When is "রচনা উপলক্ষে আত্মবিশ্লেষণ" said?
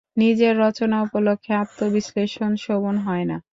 0.59-2.51